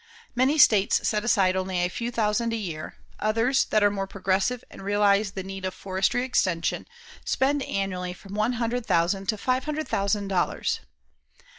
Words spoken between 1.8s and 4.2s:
few thousand a year; others, that are more